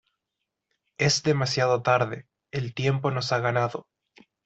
Es 0.97 1.21
demasiado 1.21 1.83
tarde, 1.83 2.25
el 2.51 2.73
tiempo 2.73 3.11
nos 3.11 3.31
ha 3.31 3.37
ganado. 3.39 3.85